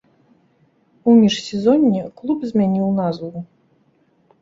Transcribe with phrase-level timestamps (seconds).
[1.09, 3.47] У міжсезонне клуб змяніў назву.